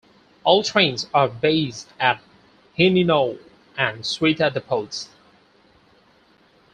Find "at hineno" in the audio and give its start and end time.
1.99-3.37